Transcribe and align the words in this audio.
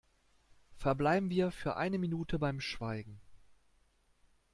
Verbleiben 0.77 1.29
wir 1.29 1.51
für 1.51 1.75
eine 1.77 1.99
Minute 1.99 2.39
beim 2.39 2.59
Schweigen! 2.59 3.21